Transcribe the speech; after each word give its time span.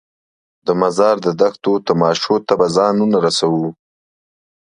د 0.65 0.67
مزار 0.81 1.15
د 1.25 1.27
دښتو 1.41 1.71
تماشو 1.87 2.35
ته 2.47 2.53
به 2.59 2.67
ځانونه 2.77 3.17
رسوو. 3.25 3.67